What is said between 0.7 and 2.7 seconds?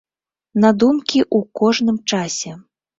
думкі ў кожным часе!